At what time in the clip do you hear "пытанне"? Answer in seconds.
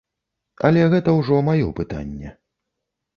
1.81-2.33